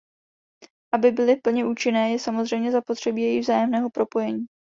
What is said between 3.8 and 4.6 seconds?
propojení.